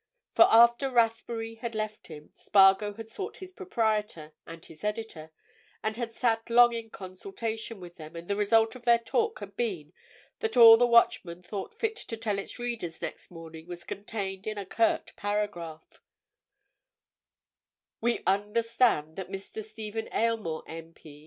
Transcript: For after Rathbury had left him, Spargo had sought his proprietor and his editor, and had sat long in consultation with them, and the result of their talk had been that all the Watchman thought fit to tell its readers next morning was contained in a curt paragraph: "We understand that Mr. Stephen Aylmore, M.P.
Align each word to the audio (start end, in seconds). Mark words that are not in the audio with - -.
For 0.33 0.45
after 0.49 0.89
Rathbury 0.89 1.53
had 1.61 1.75
left 1.75 2.07
him, 2.07 2.31
Spargo 2.33 2.93
had 2.95 3.07
sought 3.07 3.37
his 3.37 3.51
proprietor 3.51 4.33
and 4.47 4.65
his 4.65 4.83
editor, 4.83 5.31
and 5.83 5.95
had 5.95 6.11
sat 6.11 6.49
long 6.49 6.73
in 6.73 6.89
consultation 6.89 7.79
with 7.79 7.97
them, 7.97 8.15
and 8.15 8.27
the 8.27 8.35
result 8.35 8.73
of 8.73 8.81
their 8.83 8.97
talk 8.97 9.41
had 9.41 9.55
been 9.55 9.93
that 10.39 10.57
all 10.57 10.75
the 10.75 10.87
Watchman 10.87 11.43
thought 11.43 11.75
fit 11.77 11.95
to 11.97 12.17
tell 12.17 12.39
its 12.39 12.57
readers 12.57 12.99
next 12.99 13.29
morning 13.29 13.67
was 13.67 13.83
contained 13.83 14.47
in 14.47 14.57
a 14.57 14.65
curt 14.65 15.13
paragraph: 15.15 16.01
"We 18.01 18.23
understand 18.25 19.17
that 19.17 19.29
Mr. 19.29 19.63
Stephen 19.63 20.09
Aylmore, 20.11 20.63
M.P. 20.67 21.19